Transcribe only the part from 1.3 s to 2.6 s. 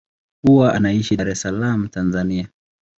Salaam, Tanzania.